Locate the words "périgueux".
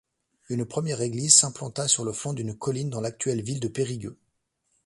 3.67-4.17